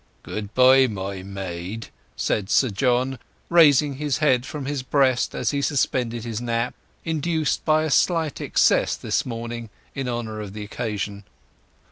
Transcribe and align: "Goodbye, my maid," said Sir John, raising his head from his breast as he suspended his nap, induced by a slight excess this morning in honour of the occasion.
"Goodbye, 0.23 0.87
my 0.87 1.21
maid," 1.21 1.89
said 2.15 2.49
Sir 2.49 2.71
John, 2.71 3.19
raising 3.51 3.97
his 3.97 4.17
head 4.17 4.47
from 4.47 4.65
his 4.65 4.81
breast 4.81 5.35
as 5.35 5.51
he 5.51 5.61
suspended 5.61 6.23
his 6.23 6.41
nap, 6.41 6.73
induced 7.05 7.63
by 7.65 7.83
a 7.83 7.91
slight 7.91 8.41
excess 8.41 8.95
this 8.95 9.27
morning 9.27 9.69
in 9.93 10.09
honour 10.09 10.41
of 10.41 10.53
the 10.53 10.63
occasion. 10.63 11.23